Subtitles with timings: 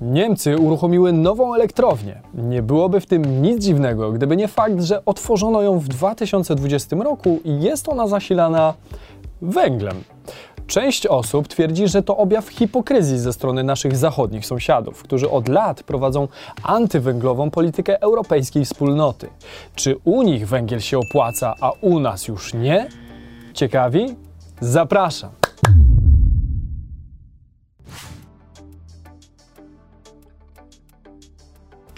[0.00, 2.22] Niemcy uruchomiły nową elektrownię.
[2.34, 7.40] Nie byłoby w tym nic dziwnego, gdyby nie fakt, że otworzono ją w 2020 roku
[7.44, 8.74] i jest ona zasilana
[9.42, 10.04] węglem.
[10.66, 15.82] Część osób twierdzi, że to objaw hipokryzji ze strony naszych zachodnich sąsiadów, którzy od lat
[15.82, 16.28] prowadzą
[16.62, 19.28] antywęglową politykę europejskiej wspólnoty.
[19.74, 22.88] Czy u nich węgiel się opłaca, a u nas już nie?
[23.54, 24.14] Ciekawi?
[24.60, 25.45] Zapraszam!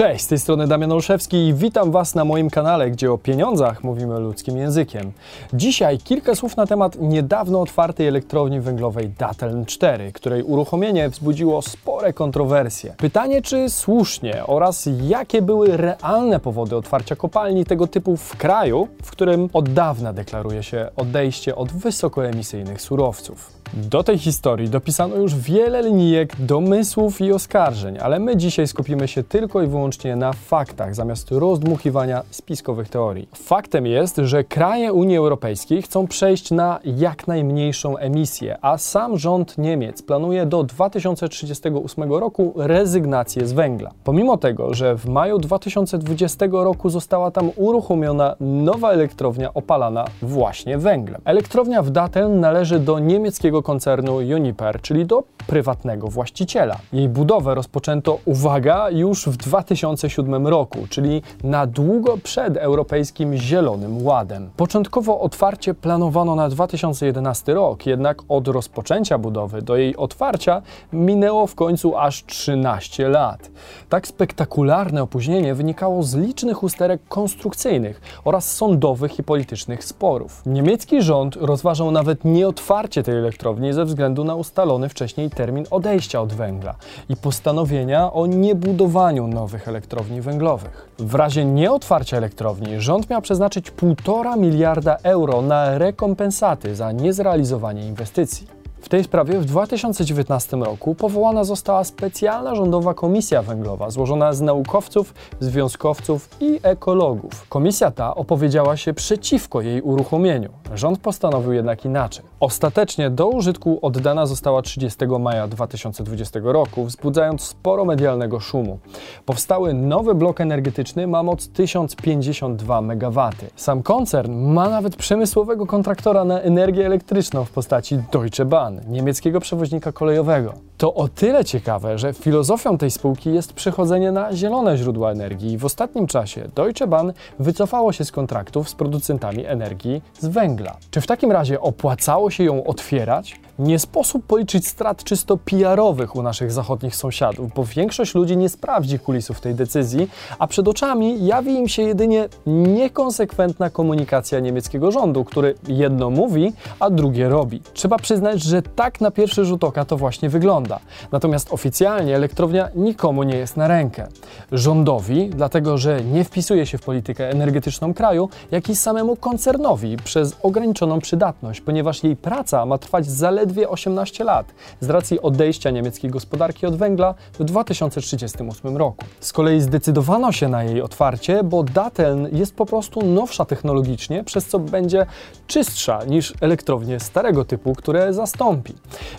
[0.00, 3.84] Cześć, z tej strony Damian Olszewski i witam Was na moim kanale, gdzie o pieniądzach
[3.84, 5.12] mówimy ludzkim językiem.
[5.54, 12.12] Dzisiaj kilka słów na temat niedawno otwartej elektrowni węglowej Datteln 4, której uruchomienie wzbudziło spore
[12.12, 12.94] kontrowersje.
[12.96, 19.10] Pytanie, czy słusznie oraz jakie były realne powody otwarcia kopalni tego typu w kraju, w
[19.10, 23.59] którym od dawna deklaruje się odejście od wysokoemisyjnych surowców.
[23.74, 29.22] Do tej historii dopisano już wiele linijek, domysłów i oskarżeń, ale my dzisiaj skupimy się
[29.22, 33.28] tylko i wyłącznie na faktach, zamiast rozdmuchiwania spiskowych teorii.
[33.34, 39.58] Faktem jest, że kraje Unii Europejskiej chcą przejść na jak najmniejszą emisję, a sam rząd
[39.58, 43.90] Niemiec planuje do 2038 roku rezygnację z węgla.
[44.04, 51.20] Pomimo tego, że w maju 2020 roku została tam uruchomiona nowa elektrownia opalana właśnie węglem.
[51.24, 56.76] Elektrownia w Datteln należy do niemieckiego koncernu Uniper, czyli do prywatnego właściciela.
[56.92, 64.50] Jej budowę rozpoczęto, uwaga, już w 2007 roku, czyli na długo przed Europejskim Zielonym Ładem.
[64.56, 71.54] Początkowo otwarcie planowano na 2011 rok, jednak od rozpoczęcia budowy do jej otwarcia minęło w
[71.54, 73.50] końcu aż 13 lat.
[73.88, 80.42] Tak spektakularne opóźnienie wynikało z licznych usterek konstrukcyjnych oraz sądowych i politycznych sporów.
[80.46, 86.20] Niemiecki rząd rozważał nawet nieotwarcie tej elektrowni elektrowni ze względu na ustalony wcześniej termin odejścia
[86.20, 86.74] od węgla
[87.08, 90.88] i postanowienia o niebudowaniu nowych elektrowni węglowych.
[90.98, 98.59] W razie nieotwarcia elektrowni rząd miał przeznaczyć 1,5 miliarda euro na rekompensaty za niezrealizowanie inwestycji.
[98.80, 105.14] W tej sprawie w 2019 roku powołana została specjalna rządowa komisja węglowa złożona z naukowców,
[105.40, 107.48] związkowców i ekologów.
[107.48, 110.50] Komisja ta opowiedziała się przeciwko jej uruchomieniu.
[110.74, 112.24] Rząd postanowił jednak inaczej.
[112.40, 118.78] Ostatecznie do użytku oddana została 30 maja 2020 roku, wzbudzając sporo medialnego szumu.
[119.26, 123.30] Powstały nowy blok energetyczny ma moc 1052 MW.
[123.56, 129.92] Sam koncern ma nawet przemysłowego kontraktora na energię elektryczną w postaci Deutsche Bahn niemieckiego przewoźnika
[129.92, 130.54] kolejowego.
[130.78, 135.58] To o tyle ciekawe, że filozofią tej spółki jest przechodzenie na zielone źródła energii i
[135.58, 140.76] w ostatnim czasie Deutsche Bahn wycofało się z kontraktów z producentami energii z węgla.
[140.90, 143.40] Czy w takim razie opłacało się ją otwierać?
[143.58, 148.98] Nie sposób policzyć strat czysto PR-owych u naszych zachodnich sąsiadów, bo większość ludzi nie sprawdzi
[148.98, 155.54] kulisów tej decyzji, a przed oczami jawi im się jedynie niekonsekwentna komunikacja niemieckiego rządu, który
[155.68, 157.62] jedno mówi, a drugie robi.
[157.72, 160.80] Trzeba przyznać, że tak na pierwszy rzut oka to właśnie wygląda.
[161.12, 164.06] Natomiast oficjalnie elektrownia nikomu nie jest na rękę.
[164.52, 170.36] Rządowi, dlatego że nie wpisuje się w politykę energetyczną kraju, jak i samemu koncernowi przez
[170.42, 174.46] ograniczoną przydatność, ponieważ jej praca ma trwać zaledwie zaledwie 18 lat
[174.80, 179.04] z racji odejścia niemieckiej gospodarki od węgla w 2038 roku.
[179.20, 184.46] Z kolei zdecydowano się na jej otwarcie, bo Datteln jest po prostu nowsza technologicznie, przez
[184.46, 185.06] co będzie
[185.46, 188.12] czystsza niż elektrownie starego typu, które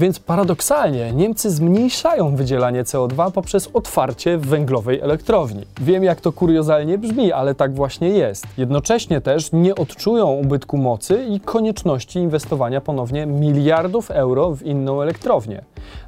[0.00, 5.64] Więc paradoksalnie Niemcy zmniejszają wydzielanie CO2 poprzez otwarcie węglowej elektrowni.
[5.80, 8.46] Wiem, jak to kuriozalnie brzmi, ale tak właśnie jest.
[8.58, 15.64] Jednocześnie też nie odczują ubytku mocy i konieczności inwestowania ponownie miliardów euro w inną elektrownię.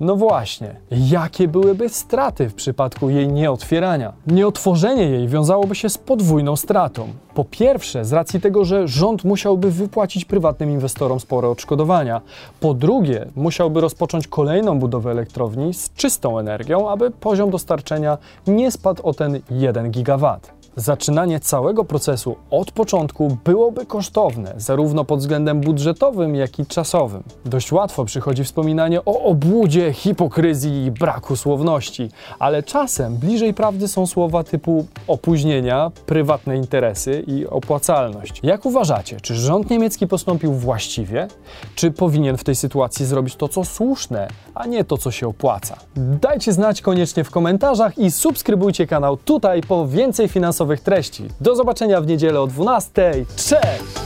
[0.00, 4.12] No właśnie, jakie byłyby straty w przypadku jej nieotwierania?
[4.26, 7.08] Nieotworzenie jej wiązałoby się z podwójną stratą.
[7.34, 12.20] Po pierwsze, z racji tego, że rząd musiałby wypłacić prywatnym inwestorom spore odszkodowania.
[12.60, 19.02] Po drugie, musiałby rozpocząć kolejną budowę elektrowni z czystą energią, aby poziom dostarczenia nie spadł
[19.06, 20.61] o ten 1 gigawatt.
[20.76, 27.22] Zaczynanie całego procesu od początku byłoby kosztowne, zarówno pod względem budżetowym, jak i czasowym.
[27.44, 34.06] Dość łatwo przychodzi wspominanie o obłudzie, hipokryzji i braku słowności, ale czasem bliżej prawdy są
[34.06, 38.40] słowa typu opóźnienia, prywatne interesy i opłacalność.
[38.42, 41.28] Jak uważacie, czy rząd niemiecki postąpił właściwie?
[41.74, 45.76] Czy powinien w tej sytuacji zrobić to, co słuszne, a nie to, co się opłaca?
[45.96, 51.28] Dajcie znać koniecznie w komentarzach i subskrybujcie kanał tutaj po więcej finansowych treści.
[51.40, 53.12] Do zobaczenia w niedzielę o 12.
[53.36, 54.01] Cześć!